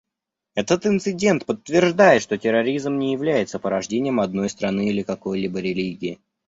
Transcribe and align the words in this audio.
Этот 0.55 0.87
инцидент 0.87 1.45
подтверждает, 1.45 2.23
что 2.23 2.35
терроризм 2.35 2.97
не 2.97 3.11
является 3.13 3.59
порождением 3.59 4.19
одной 4.19 4.49
страны 4.49 4.87
или 4.89 5.03
какой-либо 5.03 5.59
религии. 5.59 6.17